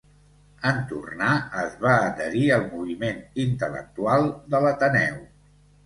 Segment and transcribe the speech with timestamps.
[0.69, 1.33] En tornar
[1.65, 5.27] es va adherir al moviment intel·lectual de l'Ateneu.